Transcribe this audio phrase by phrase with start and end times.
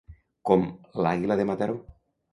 [0.49, 0.63] Com
[1.07, 1.77] l'àguila de Mataró.